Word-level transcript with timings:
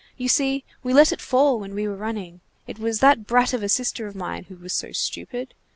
You 0.17 0.29
see, 0.29 0.63
we 0.81 0.95
let 0.95 1.11
it 1.11 1.21
fall 1.21 1.59
when 1.59 1.75
we 1.75 1.87
were 1.87 1.95
running. 1.95 2.41
It 2.65 2.79
was 2.79 3.01
that 3.01 3.27
brat 3.27 3.53
of 3.53 3.61
a 3.61 3.69
sister 3.69 4.07
of 4.07 4.15
mine 4.15 4.45
who 4.45 4.55
was 4.55 4.73
so 4.73 4.91
stupid. 4.93 5.53